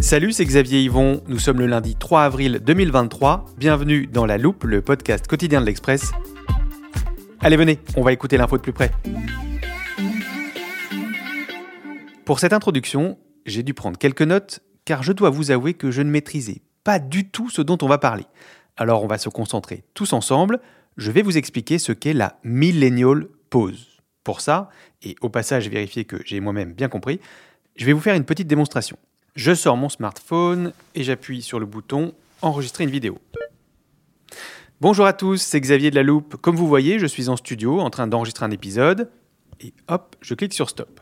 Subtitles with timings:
[0.00, 1.22] Salut, c'est Xavier Yvon.
[1.26, 3.46] Nous sommes le lundi 3 avril 2023.
[3.58, 6.12] Bienvenue dans La Loupe, le podcast quotidien de l'Express.
[7.40, 8.92] Allez, venez, on va écouter l'info de plus près.
[12.24, 16.00] Pour cette introduction, j'ai dû prendre quelques notes car je dois vous avouer que je
[16.02, 18.24] ne maîtrisais pas du tout ce dont on va parler.
[18.76, 20.60] Alors on va se concentrer tous ensemble.
[20.96, 24.00] Je vais vous expliquer ce qu'est la millennial pause.
[24.22, 24.70] Pour ça,
[25.02, 27.18] et au passage vérifier que j'ai moi-même bien compris,
[27.76, 28.96] je vais vous faire une petite démonstration.
[29.34, 32.12] Je sors mon smartphone et j'appuie sur le bouton
[32.42, 33.18] Enregistrer une vidéo.
[34.80, 36.36] Bonjour à tous, c'est Xavier de la Loupe.
[36.36, 39.10] Comme vous voyez, je suis en studio en train d'enregistrer un épisode
[39.60, 41.00] et hop, je clique sur Stop.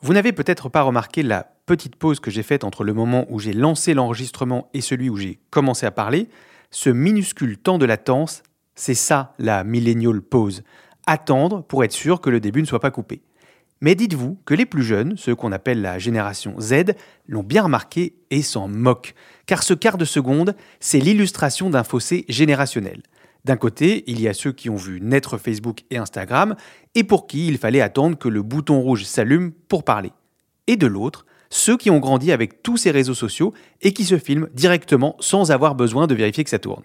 [0.00, 3.38] Vous n'avez peut-être pas remarqué la petite pause que j'ai faite entre le moment où
[3.38, 6.28] j'ai lancé l'enregistrement et celui où j'ai commencé à parler.
[6.70, 8.42] Ce minuscule temps de latence,
[8.74, 10.64] c'est ça la millennial pause.
[11.06, 13.22] Attendre pour être sûr que le début ne soit pas coupé.
[13.82, 16.94] Mais dites-vous que les plus jeunes, ceux qu'on appelle la génération Z,
[17.26, 19.12] l'ont bien remarqué et s'en moquent.
[19.44, 23.02] Car ce quart de seconde, c'est l'illustration d'un fossé générationnel.
[23.44, 26.54] D'un côté, il y a ceux qui ont vu naître Facebook et Instagram
[26.94, 30.12] et pour qui il fallait attendre que le bouton rouge s'allume pour parler.
[30.68, 34.16] Et de l'autre, ceux qui ont grandi avec tous ces réseaux sociaux et qui se
[34.16, 36.84] filment directement sans avoir besoin de vérifier que ça tourne.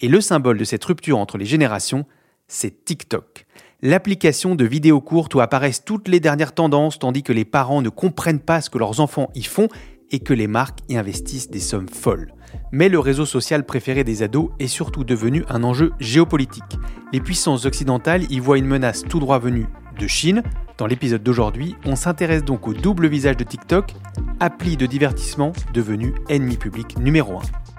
[0.00, 2.06] Et le symbole de cette rupture entre les générations,
[2.48, 3.46] c'est TikTok.
[3.82, 7.88] L'application de vidéos courtes où apparaissent toutes les dernières tendances tandis que les parents ne
[7.88, 9.68] comprennent pas ce que leurs enfants y font
[10.10, 12.32] et que les marques y investissent des sommes folles.
[12.72, 16.78] Mais le réseau social préféré des ados est surtout devenu un enjeu géopolitique.
[17.12, 19.66] Les puissances occidentales y voient une menace tout droit venue
[19.98, 20.42] de Chine.
[20.78, 23.92] Dans l'épisode d'aujourd'hui, on s'intéresse donc au double visage de TikTok,
[24.40, 27.75] appli de divertissement devenu ennemi public numéro 1.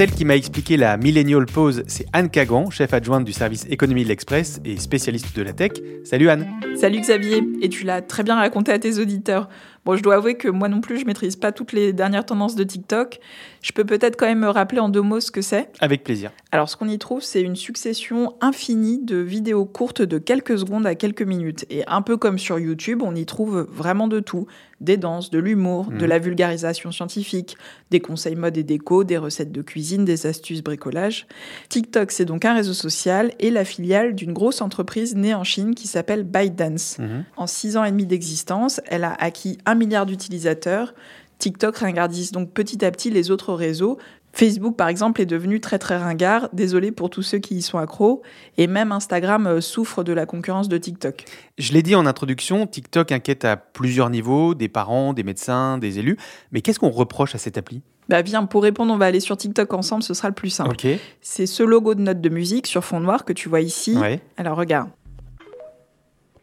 [0.00, 4.02] Celle qui m'a expliqué la millennial pause, c'est Anne Cagan, chef adjointe du service économie
[4.02, 5.72] de l'Express et spécialiste de la tech.
[6.04, 6.48] Salut Anne.
[6.74, 9.50] Salut Xavier, et tu l'as très bien raconté à tes auditeurs.
[9.90, 12.54] Bon, je dois avouer que moi non plus, je maîtrise pas toutes les dernières tendances
[12.54, 13.18] de TikTok.
[13.60, 15.68] Je peux peut-être quand même me rappeler en deux mots ce que c'est.
[15.80, 16.30] Avec plaisir.
[16.52, 20.86] Alors, ce qu'on y trouve, c'est une succession infinie de vidéos courtes de quelques secondes
[20.86, 21.66] à quelques minutes.
[21.70, 24.46] Et un peu comme sur YouTube, on y trouve vraiment de tout.
[24.80, 26.06] Des danses, de l'humour, de Mhm.
[26.06, 27.58] la vulgarisation scientifique,
[27.90, 31.26] des conseils mode et déco, des recettes de cuisine, des astuces bricolage.
[31.68, 35.74] TikTok, c'est donc un réseau social et la filiale d'une grosse entreprise née en Chine
[35.74, 36.98] qui s'appelle ByteDance.
[36.98, 37.24] Mhm.
[37.36, 40.94] En six ans et demi d'existence, elle a acquis un milliard d'utilisateurs.
[41.38, 43.98] TikTok ringardise donc petit à petit les autres réseaux.
[44.32, 46.48] Facebook, par exemple, est devenu très très ringard.
[46.52, 48.22] Désolé pour tous ceux qui y sont accros.
[48.58, 51.24] Et même Instagram euh, souffre de la concurrence de TikTok.
[51.58, 55.98] Je l'ai dit en introduction, TikTok inquiète à plusieurs niveaux, des parents, des médecins, des
[55.98, 56.16] élus.
[56.52, 57.82] Mais qu'est-ce qu'on reproche à cette appli?
[58.08, 60.72] Bah viens, pour répondre, on va aller sur TikTok ensemble, ce sera le plus simple.
[60.72, 60.86] Ok.
[61.20, 63.96] C'est ce logo de note de musique sur fond noir que tu vois ici.
[63.96, 64.20] Ouais.
[64.36, 64.90] Alors regarde.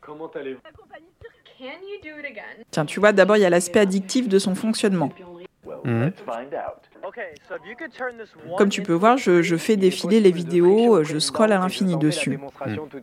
[0.02, 0.60] Comment allez-vous?
[2.72, 5.12] Tiens, tu vois, d'abord, il y a l'aspect addictif de son fonctionnement.
[5.84, 6.12] Mhm.
[8.58, 12.40] Comme tu peux voir, je, je fais défiler les vidéos, je scrolle à l'infini dessus.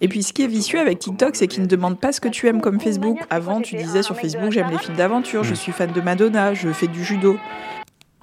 [0.00, 2.28] Et puis ce qui est vicieux avec TikTok, c'est qu'il ne demande pas ce que
[2.28, 3.18] tu aimes comme Facebook.
[3.30, 6.70] Avant, tu disais sur Facebook, j'aime les films d'aventure, je suis fan de Madonna, je
[6.70, 7.38] fais du judo.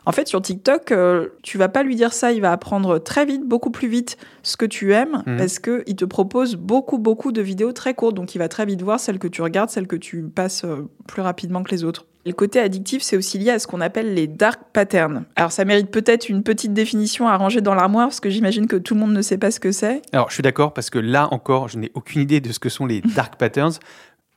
[0.05, 3.23] En fait, sur TikTok, euh, tu vas pas lui dire ça, il va apprendre très
[3.25, 5.37] vite, beaucoup plus vite ce que tu aimes, Mhm.
[5.37, 8.65] parce que il te propose beaucoup, beaucoup de vidéos très courtes, donc il va très
[8.65, 11.83] vite voir celles que tu regardes, celles que tu passes euh, plus rapidement que les
[11.83, 12.05] autres.
[12.25, 15.23] Le côté addictif, c'est aussi lié à ce qu'on appelle les dark patterns.
[15.35, 18.75] Alors ça mérite peut-être une petite définition à ranger dans l'armoire, parce que j'imagine que
[18.77, 20.01] tout le monde ne sait pas ce que c'est.
[20.13, 22.69] Alors, je suis d'accord parce que là encore, je n'ai aucune idée de ce que
[22.69, 23.73] sont les dark patterns.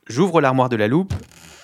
[0.07, 1.13] J'ouvre l'armoire de la loupe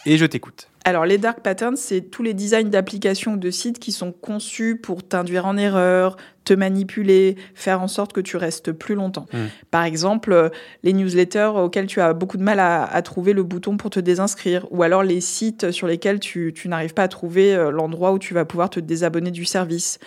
[0.08, 0.68] et je t'écoute.
[0.83, 4.78] Alors, les dark patterns, c'est tous les designs d'applications ou de sites qui sont conçus
[4.81, 6.18] pour t'induire en erreur,
[6.51, 9.25] te manipuler, faire en sorte que tu restes plus longtemps.
[9.31, 9.38] Mm.
[9.71, 10.50] Par exemple, euh,
[10.83, 14.01] les newsletters auxquels tu as beaucoup de mal à, à trouver le bouton pour te
[14.01, 18.12] désinscrire, ou alors les sites sur lesquels tu, tu n'arrives pas à trouver euh, l'endroit
[18.12, 19.98] où tu vas pouvoir te désabonner du service.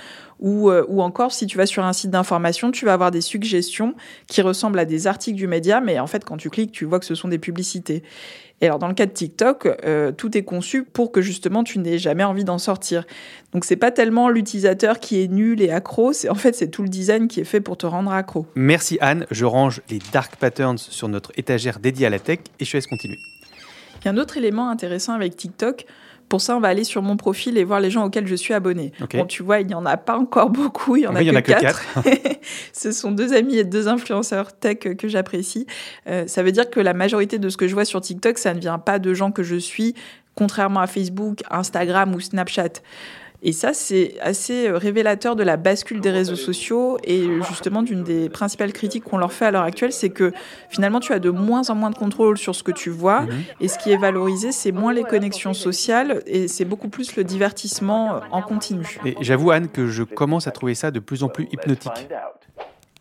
[0.40, 3.22] Ou, euh, ou encore, si tu vas sur un site d'information, tu vas avoir des
[3.22, 3.94] suggestions
[4.26, 6.98] qui ressemblent à des articles du média, mais en fait, quand tu cliques, tu vois
[6.98, 8.02] que ce sont des publicités.
[8.60, 11.78] Et alors dans le cas de TikTok, euh, tout est conçu pour que justement tu
[11.78, 13.04] n'aies jamais envie d'en sortir.
[13.52, 16.82] Donc c'est pas tellement l'utilisateur qui est nul et accro, c'est en fait c'est tout
[16.82, 18.46] le design qui est fait pour te rendre accro.
[18.56, 22.64] Merci Anne, je range les dark patterns sur notre étagère dédiée à la tech et
[22.64, 23.18] je te laisse continuer.
[24.00, 25.86] Il y a un autre élément intéressant avec TikTok,
[26.28, 28.54] pour ça, on va aller sur mon profil et voir les gens auxquels je suis
[28.54, 28.92] abonné.
[29.00, 29.16] Ok.
[29.16, 31.26] Bon, tu vois, il n'y en a pas encore beaucoup, il y en a Oui,
[31.26, 31.84] il y que en a que quatre.
[32.72, 35.66] Ce sont deux amis et deux influenceurs tech que j'apprécie.
[36.08, 38.54] Euh, ça veut dire que la majorité de ce que je vois sur TikTok, ça
[38.54, 39.94] ne vient pas de gens que je suis,
[40.34, 42.80] contrairement à Facebook, Instagram ou Snapchat.
[43.46, 48.02] Et ça, c'est assez euh, révélateur de la bascule des réseaux sociaux et justement d'une
[48.02, 50.32] des principales critiques qu'on leur fait à l'heure actuelle, c'est que
[50.70, 53.28] finalement tu as de moins en moins de contrôle sur ce que tu vois Mhm.
[53.60, 57.24] et ce qui est valorisé, c'est moins les connexions sociales et c'est beaucoup plus le
[57.24, 58.98] divertissement en continu.
[59.04, 62.08] Et j'avoue Anne que je commence à trouver ça de plus en plus hypnotique.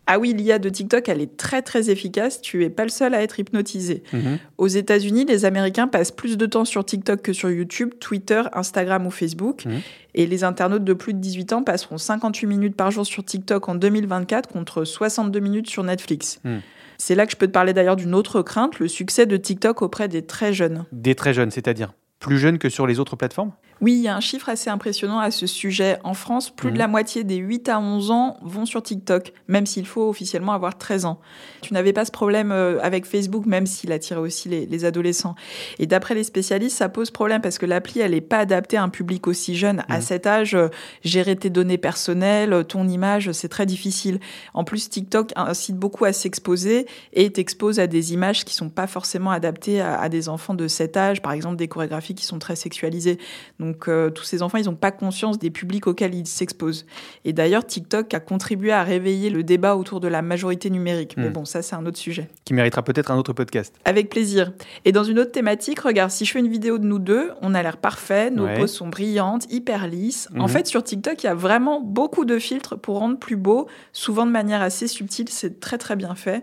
[0.06, 3.14] Ah oui, l'IA de TikTok, elle est très très efficace, tu es pas le seul
[3.14, 4.02] à être hypnotisé.
[4.12, 4.38] Mhm.
[4.58, 9.06] Aux États-Unis, les Américains passent plus de temps sur TikTok que sur YouTube, Twitter, Instagram
[9.06, 9.64] ou Facebook.
[9.64, 9.80] Mhm.
[10.14, 13.68] Et les internautes de plus de 18 ans passeront 58 minutes par jour sur TikTok
[13.68, 16.40] en 2024 contre 62 minutes sur Netflix.
[16.44, 16.60] Mhm.
[16.98, 19.82] C'est là que je peux te parler d'ailleurs d'une autre crainte, le succès de TikTok
[19.82, 20.84] auprès des très jeunes.
[20.92, 21.92] Des très jeunes, c'est-à-dire?
[22.24, 23.52] Plus jeunes que sur les autres plateformes?
[23.80, 25.98] Oui, il y a un chiffre assez impressionnant à ce sujet.
[26.04, 26.74] En France, plus Mhm.
[26.74, 30.52] de la moitié des 8 à 11 ans vont sur TikTok, même s'il faut officiellement
[30.52, 31.18] avoir 13 ans.
[31.60, 35.34] Tu n'avais pas ce problème euh, avec Facebook, même s'il attirait aussi les, les adolescents.
[35.80, 38.82] Et d'après les spécialistes, ça pose problème parce que l'appli, elle n'est pas adaptée à
[38.84, 39.82] un public aussi jeune.
[39.88, 40.02] À Mhm.
[40.02, 40.68] cet âge, euh,
[41.02, 44.20] gérer tes données personnelles, ton image, c'est très difficile.
[44.54, 48.86] En plus, TikTok incite beaucoup à s'exposer et t'expose à des images qui sont pas
[48.86, 52.38] forcément adaptées à, à des enfants de cet âge, par exemple des chorégraphies qui sont
[52.38, 53.18] très sexualisées.
[53.60, 56.86] Donc euh, tous ces enfants, ils n'ont pas conscience des publics auxquels ils s'exposent.
[57.24, 61.14] Et d'ailleurs, TikTok a contribué à réveiller le débat autour de la majorité numérique.
[61.16, 61.32] Mais Mm.
[61.32, 62.28] bon, ça c'est un autre sujet.
[62.44, 63.74] qui méritera peut-être un autre podcast.
[63.84, 64.52] Avec plaisir.
[64.84, 67.54] Et dans une autre thématique, regarde, si je fais une vidéo de nous deux, on
[67.54, 68.58] a l'air parfait, nos Ouais.
[68.58, 70.28] poses sont brillantes, hyper lisses.
[70.36, 70.48] En Mhm.
[70.48, 74.26] fait, sur TikTok, il y a vraiment beaucoup de filtres pour rendre plus beau, souvent
[74.26, 76.42] de manière assez subtile, c'est très très bien fait.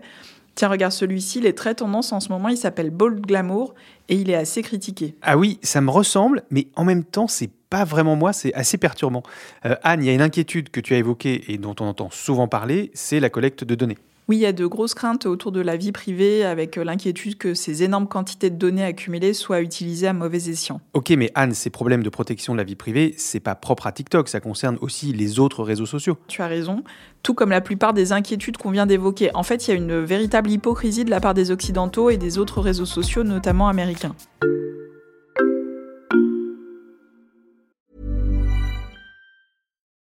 [0.54, 3.74] Tiens, regarde celui-ci, il est très tendance en ce moment, il s'appelle Bold Glamour
[4.08, 5.14] et il est assez critiqué.
[5.22, 8.76] Ah oui, ça me ressemble, mais en même temps, c'est pas vraiment moi, c'est assez
[8.76, 9.22] perturbant.
[9.64, 12.10] Euh, Anne, il y a une inquiétude que tu as évoquée et dont on entend
[12.10, 13.96] souvent parler, c'est la collecte de données.
[14.28, 17.36] Oui, il y a de grosses craintes autour de la vie privée avec euh, l'inquiétude
[17.36, 20.80] que ces énormes quantités de données accumulées soient utilisées à mauvais escient.
[20.94, 23.92] Ok, mais Anne, ces problèmes de protection de la vie privée, c'est pas propre à
[23.92, 26.16] TikTok, ça concerne aussi les autres réseaux sociaux.
[26.28, 26.84] Tu as raison,
[27.22, 29.30] tout comme la plupart des inquiétudes qu'on vient d'évoquer.
[29.34, 32.38] En fait, il y a une véritable hypocrisie de la part des Occidentaux et des
[32.38, 34.14] autres réseaux sociaux, notamment américains.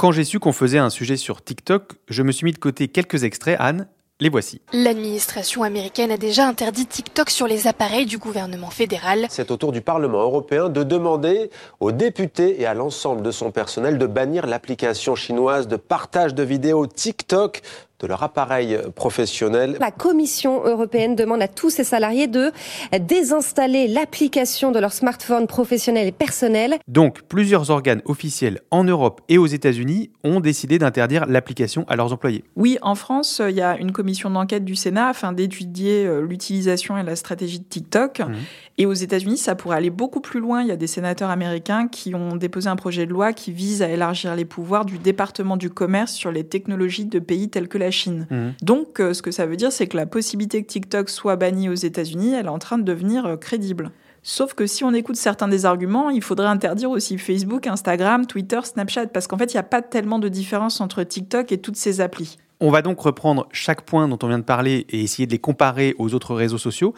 [0.00, 2.88] Quand j'ai su qu'on faisait un sujet sur TikTok, je me suis mis de côté
[2.88, 3.86] quelques extraits, Anne,
[4.18, 4.62] les voici.
[4.72, 9.26] L'administration américaine a déjà interdit TikTok sur les appareils du gouvernement fédéral.
[9.28, 13.50] C'est au tour du Parlement européen de demander aux députés et à l'ensemble de son
[13.50, 17.60] personnel de bannir l'application chinoise de partage de vidéos TikTok
[18.00, 19.76] de leur appareil professionnel.
[19.80, 22.50] La Commission européenne demande à tous ses salariés de
[22.98, 26.78] désinstaller l'application de leur smartphone professionnel et personnel.
[26.88, 32.12] Donc, plusieurs organes officiels en Europe et aux États-Unis ont décidé d'interdire l'application à leurs
[32.12, 32.44] employés.
[32.56, 36.96] Oui, en France, il y a une commission d'enquête du Sénat afin d'étudier euh, l'utilisation
[36.98, 38.20] et la stratégie de TikTok.
[38.20, 38.34] Mhm.
[38.78, 40.62] Et aux États-Unis, ça pourrait aller beaucoup plus loin.
[40.62, 43.82] Il y a des sénateurs américains qui ont déposé un projet de loi qui vise
[43.82, 47.78] à élargir les pouvoirs du département du commerce sur les technologies de pays tels que
[47.78, 48.26] la Chine.
[48.30, 48.54] Mhm.
[48.62, 51.68] Donc, euh, ce que ça veut dire, c'est que la possibilité que TikTok soit banni
[51.68, 53.90] aux États-Unis, elle est en train de devenir euh, crédible.
[54.22, 58.60] Sauf que si on écoute certains des arguments, il faudrait interdire aussi Facebook, Instagram, Twitter,
[58.62, 61.76] Snapchat, parce qu'en fait, il n'y a pas tellement de différence entre TikTok et toutes
[61.76, 62.36] ces applis.
[62.60, 65.38] On va donc reprendre chaque point dont on vient de parler et essayer de les
[65.38, 66.92] comparer aux autres réseaux sociaux.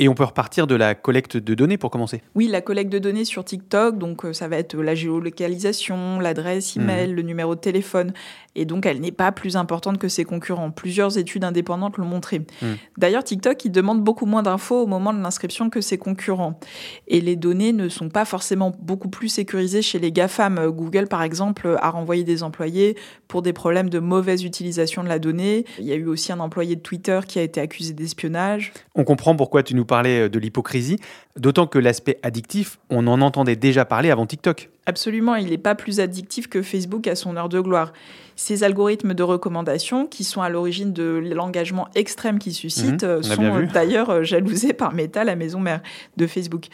[0.00, 3.00] Et on peut repartir de la collecte de données pour commencer Oui, la collecte de
[3.00, 7.60] données sur TikTok, donc euh, ça va être la géolocalisation, l'adresse email, le numéro de
[7.60, 8.12] téléphone.
[8.54, 10.70] Et donc, elle n'est pas plus importante que ses concurrents.
[10.70, 12.42] Plusieurs études indépendantes l'ont montré.
[12.96, 16.58] D'ailleurs, TikTok, il demande beaucoup moins d'infos au moment de l'inscription que ses concurrents.
[17.06, 20.70] Et les données ne sont pas forcément beaucoup plus sécurisées chez les GAFAM.
[20.70, 22.96] Google, par exemple, a renvoyé des employés
[23.28, 25.64] pour des problèmes de mauvaise utilisation de la donnée.
[25.78, 28.72] Il y a eu aussi un employé de Twitter qui a été accusé d'espionnage.
[28.96, 31.00] On comprend pourquoi tu nous parlais de l'hypocrisie,
[31.36, 34.70] d'autant que l'aspect addictif, on en entendait déjà parler avant TikTok.
[34.88, 37.92] Absolument, il n'est pas plus addictif que Facebook à son heure de gloire.
[38.36, 43.22] Ces algorithmes de recommandation, qui sont à l'origine de l'engagement extrême qu'ils suscitent, on a
[43.22, 45.82] sont euh, d'ailleurs euh, jalousés par Meta, la maison mère
[46.16, 46.68] de Facebook.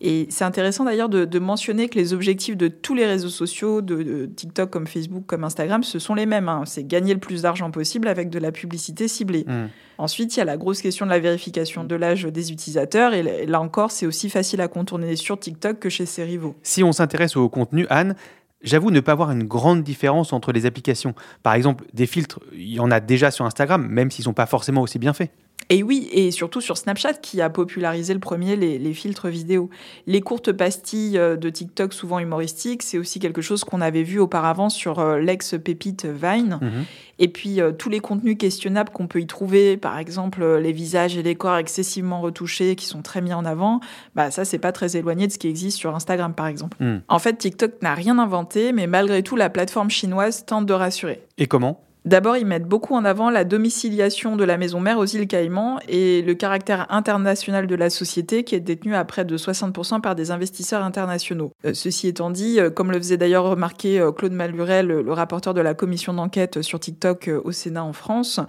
[0.00, 3.80] Et c'est intéressant d'ailleurs de, de mentionner que les objectifs de tous les réseaux sociaux,
[3.80, 6.48] de, de TikTok comme Facebook, comme Instagram, ce sont les mêmes.
[6.48, 6.64] hein.
[6.66, 9.44] C'est gagner le plus d'argent possible avec de la publicité ciblée.
[9.46, 9.70] Mhm.
[9.96, 13.14] Ensuite, il y a la grosse question de la vérification de l'âge des utilisateurs.
[13.14, 16.56] Et là encore, c'est aussi facile à contourner sur TikTok que chez ses rivaux.
[16.64, 18.14] Si on s'intéresse au contenu, Anne,
[18.62, 21.14] j'avoue ne pas voir une grande différence entre les applications.
[21.42, 24.46] Par exemple, des filtres, il y en a déjà sur Instagram, même s'ils sont pas
[24.46, 25.30] forcément aussi bien faits.
[25.70, 29.70] Et oui, et surtout sur Snapchat qui a popularisé le premier les, les filtres vidéo.
[30.06, 34.18] Les courtes pastilles euh, de TikTok, souvent humoristiques, c'est aussi quelque chose qu'on avait vu
[34.18, 36.58] auparavant sur euh, l'ex-pépite Vine.
[36.60, 36.84] Mhm.
[37.18, 41.16] Et puis euh, tous les contenus questionnables qu'on peut y trouver, par exemple les visages
[41.16, 43.80] et les corps excessivement retouchés qui sont très mis en avant,
[44.14, 46.76] bah ça c'est pas très éloigné de ce qui existe sur Instagram par exemple.
[46.80, 47.02] Mhm.
[47.08, 51.22] En fait, TikTok n'a rien inventé, mais malgré tout, la plateforme chinoise tente de rassurer.
[51.38, 51.80] Et comment?
[52.04, 55.78] D'abord, ils mettent beaucoup en avant la domiciliation de la maison mère aux îles Caïmans
[55.88, 60.14] et le caractère international de la société qui est détenue à près de 60% par
[60.14, 61.52] des investisseurs internationaux.
[61.64, 65.54] Euh, ceci étant dit, euh, comme le faisait d'ailleurs remarquer euh, Claude Malurel, le, rapporteur
[65.54, 68.40] de la commission d'enquête sur TikTok au Sénat en France,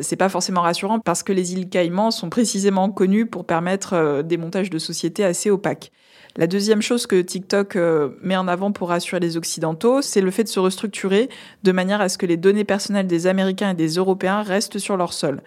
[0.00, 4.36] c'est pas forcément rassurant parce que les îles Caïmans sont précisément connues pour permettre des
[4.36, 5.90] montages de sociétés assez opaques.
[6.38, 10.30] La deuxième chose que TikTok euh, met en avant pour rassurer les Occidentaux, c'est le
[10.30, 11.30] fait de se restructurer
[11.62, 14.98] de manière à ce que les données personnelles des Américains et des Européens restent sur
[14.98, 15.42] leur sol.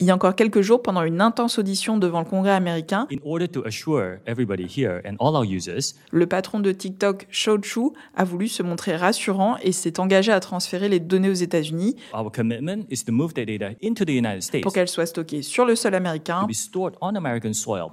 [0.00, 3.18] Il y a encore quelques jours, pendant une intense audition devant le Congrès américain, In
[3.24, 7.92] order to assure everybody here and all our users le patron de TikTok, Shou Chu,
[8.16, 12.32] a voulu se montrer rassurant et s'est engagé à transférer les données aux États-Unis our
[12.32, 15.64] commitment is to move that data into the United States pour qu'elles soient stockées sur
[15.64, 16.44] le sol américain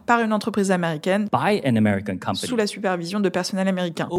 [0.08, 4.10] par une entreprise américaine by an American sous la supervision de personnel américain.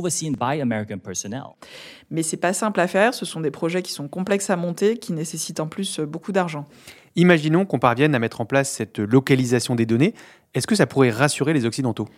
[2.11, 4.99] Mais c'est pas simple à faire, ce sont des projets qui sont complexes à monter,
[4.99, 6.67] qui nécessitent en plus beaucoup d'argent.
[7.17, 10.15] Imaginons qu'on parvienne à mettre en place cette localisation des données.
[10.55, 12.09] Est-ce que ça pourrait rassurer les Occidentaux?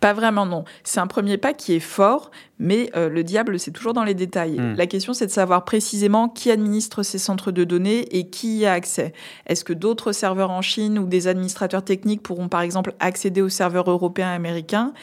[0.00, 0.64] Pas vraiment, non.
[0.82, 4.14] C'est un premier pas qui est fort, mais euh, le diable, c'est toujours dans les
[4.14, 4.58] détails.
[4.58, 4.74] Hmm.
[4.76, 8.66] La question, c'est de savoir précisément qui administre ces centres de données et qui y
[8.66, 9.12] a accès.
[9.46, 13.50] Est-ce que d'autres serveurs en Chine ou des administrateurs techniques pourront, par exemple, accéder aux
[13.50, 14.94] serveurs européens et américains?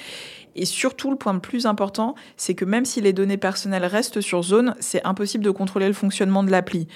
[0.55, 4.19] Et surtout, le point le plus important, c'est que même si les données personnelles restent
[4.19, 6.87] sur zone, c'est impossible de contrôler le fonctionnement de l'appli.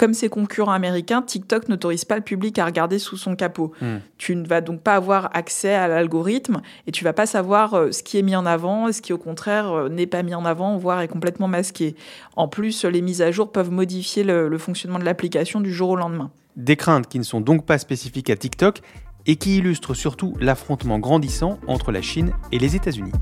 [0.00, 3.72] Comme ses concurrents américains, TikTok n'autorise pas le public à regarder sous son capot.
[3.82, 3.98] Hmm.
[4.16, 7.92] Tu ne vas donc pas avoir accès à l'algorithme et tu vas pas savoir euh,
[7.92, 10.34] ce qui est mis en avant et ce qui au contraire euh, n'est pas mis
[10.34, 11.96] en avant, voire est complètement masqué.
[12.34, 15.90] En plus, les mises à jour peuvent modifier le, le fonctionnement de l'application du jour
[15.90, 16.30] au lendemain.
[16.56, 18.80] Des craintes qui ne sont donc pas spécifiques à TikTok
[19.26, 23.12] et qui illustrent surtout l'affrontement grandissant entre la Chine et les États-Unis.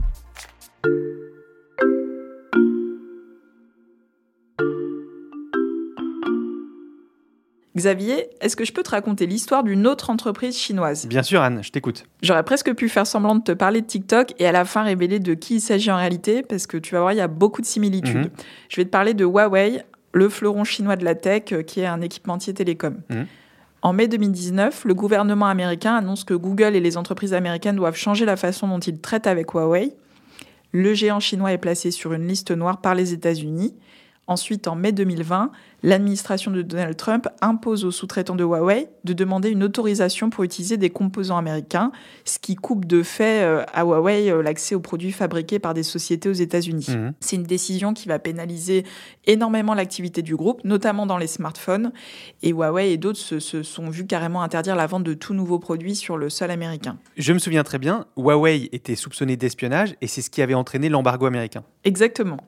[7.79, 11.07] Xavier, est-ce que je peux te raconter l'histoire d'une autre entreprise chinoise?
[11.07, 12.05] Bien sûr, Anne, je t'écoute.
[12.23, 15.19] J'aurais presque pu faire semblant de te parler de TikTok et à la fin révéler
[15.19, 17.63] de qui il s'agit en réalité, parce que tu vas voir, il y a beaucoup
[17.63, 18.17] de similitudes.
[18.17, 18.31] Mhm.
[18.69, 19.83] Je vais te parler de Huawei,
[20.13, 22.99] le fleuron chinois de la tech, euh, qui est un équipementier télécom.
[23.09, 23.27] Mhm.
[23.81, 28.25] En mai 2019, le gouvernement américain annonce que Google et les entreprises américaines doivent changer
[28.25, 29.95] la façon dont ils traitent avec Huawei.
[30.73, 33.75] Le géant chinois est placé sur une liste noire par les États-Unis.
[34.27, 35.51] Ensuite, en mai 2020,
[35.83, 40.77] l'administration de Donald Trump impose aux sous-traitants de Huawei de demander une autorisation pour utiliser
[40.77, 41.93] des composants américains,
[42.25, 45.83] ce qui coupe de fait euh, à Huawei euh, l'accès aux produits fabriqués par des
[45.83, 46.87] sociétés aux États-Unis.
[46.89, 47.13] Mhm.
[47.21, 48.85] C'est une décision qui va pénaliser
[49.27, 51.93] énormément l'activité du groupe, notamment dans les smartphones.
[52.43, 55.59] Et Huawei et d'autres se, se sont vus carrément interdire la vente de tout nouveau
[55.59, 56.99] produit sur le sol américain.
[57.17, 60.89] Je me souviens très bien, Huawei était soupçonné d'espionnage et c'est ce qui avait entraîné
[60.89, 61.63] l'embargo américain.
[61.85, 62.39] Exactement.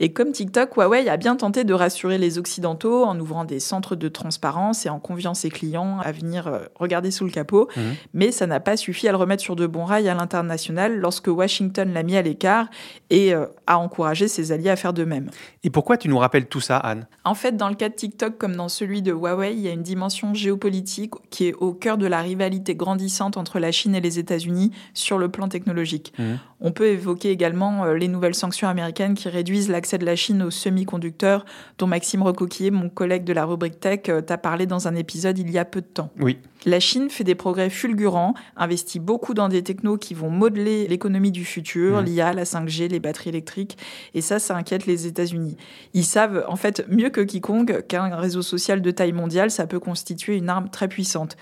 [0.00, 3.60] Et comme TikTok, Huawei a bien tenté de rassurer les Occidentaux occidentaux en ouvrant des
[3.60, 7.68] centres de transparence et en conviant ses clients à venir euh, regarder sous le capot.
[7.76, 7.82] Mhm.
[8.14, 11.28] Mais ça n'a pas suffi à le remettre sur de bons rails à l'international lorsque
[11.28, 12.68] Washington l'a mis à l'écart
[13.10, 15.30] et euh, a encouragé ses alliés à faire de même.
[15.64, 17.06] Et pourquoi tu nous rappelles tout ça, Anne?
[17.24, 19.72] En fait, dans le cas de TikTok comme dans celui de Huawei, il y a
[19.72, 24.00] une dimension géopolitique qui est au cœur de la rivalité grandissante entre la Chine et
[24.00, 26.12] les États-Unis sur le plan technologique.
[26.18, 26.38] Mhm.
[26.60, 30.42] On peut évoquer également euh, les nouvelles sanctions américaines qui réduisent l'accès de la Chine
[30.42, 31.44] aux semi-conducteurs,
[31.78, 32.22] dont Maxime
[32.70, 35.64] Mon collègue de la rubrique Tech, euh, t'a parlé dans un épisode il y a
[35.64, 36.10] peu de temps.
[36.20, 36.38] Oui.
[36.66, 41.30] La Chine fait des progrès fulgurants, investit beaucoup dans des technos qui vont modeler l'économie
[41.30, 42.04] du futur, Mhm.
[42.04, 43.78] l'IA, la 5G, les batteries électriques,
[44.14, 45.56] et ça, ça inquiète les États-Unis.
[45.94, 49.80] Ils savent en fait mieux que quiconque qu'un réseau social de taille mondiale, ça peut
[49.80, 51.36] constituer une arme très puissante.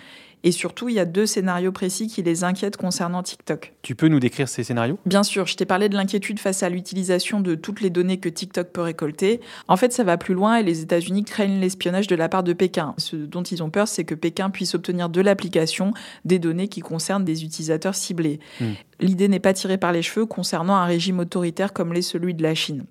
[0.46, 3.74] Et surtout, il y a deux scénarios précis qui les inquiètent concernant TikTok.
[3.82, 4.96] Tu peux nous décrire ces scénarios?
[5.04, 8.28] Bien sûr, je t'ai parlé de l'inquiétude face à l'utilisation de toutes les données que
[8.28, 9.40] TikTok peut récolter.
[9.66, 12.52] En fait, ça va plus loin et les États-Unis craignent l'espionnage de la part de
[12.52, 12.94] Pékin.
[12.96, 15.92] Ce dont ils ont peur, c'est que Pékin puisse obtenir de l'application
[16.24, 18.38] des données qui concernent des utilisateurs ciblés.
[18.60, 18.74] Hmm.
[19.00, 22.42] L'idée n'est pas tirée par les cheveux concernant un régime autoritaire comme l'est celui de
[22.42, 22.84] la Chine.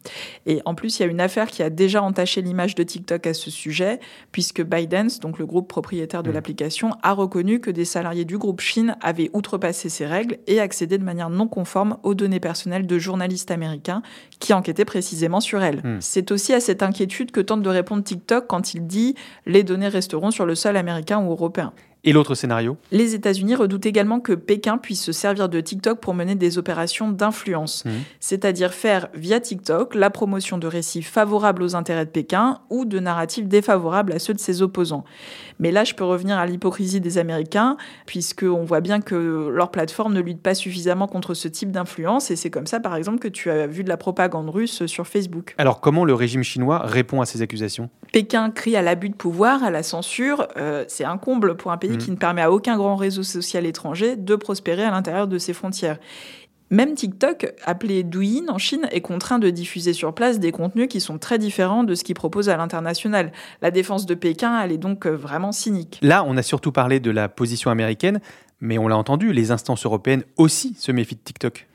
[0.45, 3.25] Et en plus, il y a une affaire qui a déjà entaché l'image de TikTok
[3.25, 3.99] à ce sujet,
[4.31, 6.33] puisque ByteDance, donc le groupe propriétaire de Hmm.
[6.33, 10.97] l'application, a reconnu que des salariés du groupe Chine avaient outrepassé ces règles et accédé
[10.97, 14.01] de manière non conforme aux données personnelles de journalistes américains
[14.39, 15.81] qui enquêtaient précisément sur elles.
[15.83, 15.97] Hmm.
[16.01, 19.87] C'est aussi à cette inquiétude que tente de répondre TikTok quand il dit les données
[19.87, 21.73] resteront sur le sol américain ou européen.
[22.05, 26.13] Et l'autre scénario Les États-Unis redoutent également que Pékin puisse se servir de TikTok pour
[26.13, 27.91] mener des opérations d'influence, Mhm.
[28.19, 32.99] c'est-à-dire faire via TikTok la promotion de récits favorables aux intérêts de Pékin ou de
[32.99, 35.03] narratifs défavorables à ceux de ses opposants.
[35.59, 40.13] Mais là, je peux revenir à l'hypocrisie des Américains, puisqu'on voit bien que leur plateforme
[40.13, 43.27] ne lutte pas suffisamment contre ce type d'influence, et c'est comme ça, par exemple, que
[43.27, 45.55] tu as vu de la propagande russe sur Facebook.
[45.57, 47.89] Alors comment le régime chinois répond à ces accusations?
[48.13, 50.47] Pékin crie à l'abus de pouvoir, à la censure.
[50.57, 52.01] Euh, c'est un comble pour un pays Mhm.
[52.01, 55.53] qui ne permet à aucun grand réseau social étranger de prospérer à l'intérieur de ses
[55.53, 55.97] frontières.
[56.71, 60.99] Même TikTok, appelé Douyin en Chine, est contraint de diffuser sur place des contenus qui
[60.99, 63.31] sont très différents de ce qu'il propose à l'international.
[63.61, 65.99] La défense de Pékin, elle est donc euh, vraiment cynique.
[66.01, 68.19] Là, on a surtout parlé de la position américaine,
[68.61, 71.67] mais on l'a entendu, les instances européennes aussi se méfient de TikTok.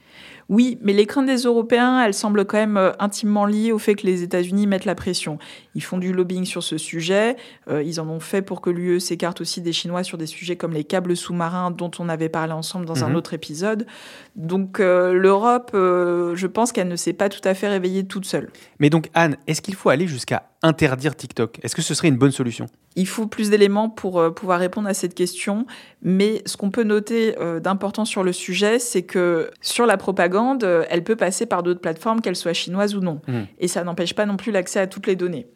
[0.51, 3.95] Oui, mais les craintes des Européens, elles semblent quand même euh, intimement liées au fait
[3.95, 5.39] que les États-Unis mettent la pression.
[5.77, 7.37] Ils font du lobbying sur ce sujet.
[7.69, 10.57] euh, ils en ont fait pour que l'UE s'écarte aussi des Chinois sur des sujets
[10.57, 13.15] comme les câbles sous-marins dont on avait parlé ensemble dans un Mhm.
[13.17, 13.87] autre épisode.
[14.35, 18.25] Donc euh, l'Europe, euh, je pense qu'elle ne s'est pas tout à fait réveillée toute
[18.25, 18.51] seule.
[18.81, 21.59] Mais donc Anne, est-ce qu'il faut aller jusqu'à interdire TikTok?
[21.63, 22.67] Est-ce que ce serait une bonne solution?
[22.97, 25.67] Il faut plus d'éléments pour euh, pouvoir répondre à cette question,
[26.03, 30.65] mais ce qu'on peut noter euh, d'important sur le sujet, c'est que sur la propagande,
[30.65, 33.21] euh, elle peut passer par d'autres plateformes, qu'elles soient chinoises ou non.
[33.29, 33.47] Mhm.
[33.59, 35.47] Et ça n'empêche pas non plus l'accès à toutes les données.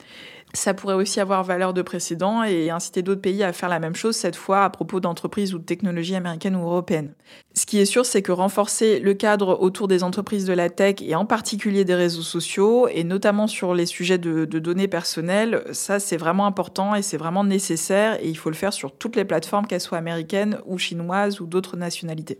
[0.55, 3.97] Ça pourrait aussi avoir valeur de précédent et inciter d'autres pays à faire la même
[3.97, 7.13] chose, cette fois à propos d'entreprises ou de technologies américaines ou européennes.
[7.55, 10.97] Ce qui est sûr, c'est que renforcer le cadre autour des entreprises de la tech
[11.01, 15.65] et en particulier des réseaux sociaux, et notamment sur les sujets de, de données personnelles,
[15.73, 19.17] ça c'est vraiment important et c'est vraiment nécessaire et il faut le faire sur toutes
[19.17, 22.39] les plateformes, qu'elles soient américaines ou chinoises ou d'autres nationalités.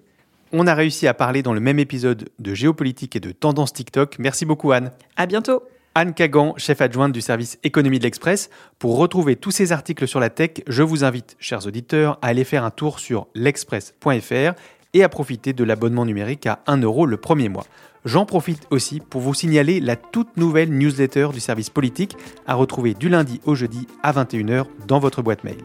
[0.53, 4.21] On a réussi à parler dans le même épisode de géopolitique et de tendance TikTok.
[4.21, 4.93] Merci beaucoup Anne.
[5.17, 5.65] À bientôt!
[5.97, 8.51] Anne Kagan, chef adjointe du service économie de l'Express.
[8.81, 12.43] Pour retrouver tous ces articles sur la tech, je vous invite, chers auditeurs, à aller
[12.43, 14.55] faire un tour sur l'express.fr
[14.93, 17.67] et à profiter de l'abonnement numérique à 1 euro le premier mois.
[18.05, 22.95] J'en profite aussi pour vous signaler la toute nouvelle newsletter du service politique à retrouver
[22.95, 25.59] du lundi au jeudi à 21h dans votre boîte mail.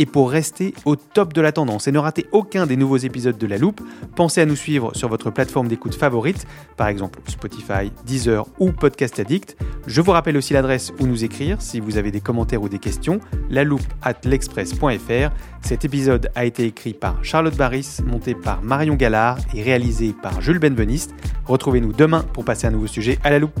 [0.00, 3.36] Et pour rester au top de la tendance et ne rater aucun des nouveaux épisodes
[3.36, 3.82] de La Loupe,
[4.16, 6.46] pensez à nous suivre sur votre plateforme d'écoute favorite,
[6.78, 9.58] par exemple Spotify, Deezer ou Podcast Addict.
[9.86, 12.78] Je vous rappelle aussi l'adresse où nous écrire si vous avez des commentaires ou des
[12.78, 15.34] questions, la loupe at l'express.fr.
[15.60, 20.40] Cet épisode a été écrit par Charlotte Barris, monté par Marion Gallard et réalisé par
[20.40, 21.14] Jules Benveniste.
[21.44, 23.60] Retrouvez-nous demain pour passer un nouveau sujet à la loupe.